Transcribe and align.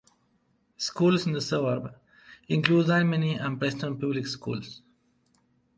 Schools 0.77 1.27
in 1.27 1.33
the 1.33 1.41
suburb 1.41 1.93
include 2.47 2.87
Dalmeny 2.87 3.35
and 3.39 3.59
Prestons 3.59 4.01
Public 4.01 4.25
School. 4.25 4.59